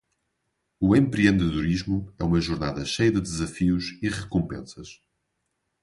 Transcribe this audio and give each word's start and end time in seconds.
O 0.79 0.95
empreendedorismo 0.95 2.11
é 2.17 2.23
uma 2.23 2.41
jornada 2.41 2.83
cheia 2.83 3.11
de 3.11 3.21
desafios 3.21 3.99
e 4.01 4.09
recompensas. 4.09 4.99